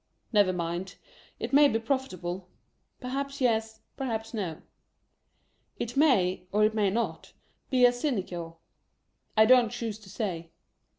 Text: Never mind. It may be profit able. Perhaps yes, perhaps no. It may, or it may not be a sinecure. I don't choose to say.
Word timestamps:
Never 0.33 0.51
mind. 0.51 0.95
It 1.39 1.53
may 1.53 1.67
be 1.67 1.77
profit 1.77 2.11
able. 2.13 2.49
Perhaps 2.99 3.39
yes, 3.39 3.81
perhaps 3.97 4.33
no. 4.33 4.63
It 5.77 5.95
may, 5.95 6.47
or 6.51 6.63
it 6.65 6.73
may 6.73 6.89
not 6.89 7.33
be 7.69 7.85
a 7.85 7.91
sinecure. 7.93 8.53
I 9.37 9.45
don't 9.45 9.69
choose 9.69 9.99
to 9.99 10.09
say. 10.09 10.49